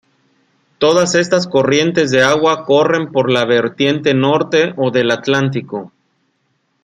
[0.79, 5.91] Todas estas corrientes de agua corren por la vertiente Norte o del Atlántico.